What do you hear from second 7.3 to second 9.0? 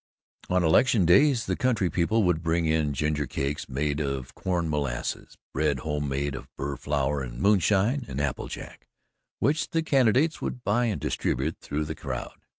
moonshine and apple jack